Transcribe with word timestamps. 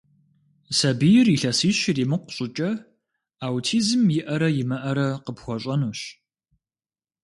Сабийр 0.77 1.27
илъэсищ 1.35 1.79
иримыкъу 1.89 2.33
щӀыкӀэ 2.35 2.71
аутизм 3.45 4.01
иӀэрэ 4.19 4.49
имыӀэрэ 4.61 5.07
къыпхуэщӀэнущ. 5.25 5.99